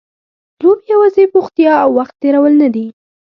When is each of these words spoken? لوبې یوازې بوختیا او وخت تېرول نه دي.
لوبې 0.61 0.85
یوازې 0.93 1.23
بوختیا 1.33 1.73
او 1.83 1.89
وخت 1.97 2.13
تېرول 2.21 2.53
نه 2.61 2.67
دي. 2.75 2.87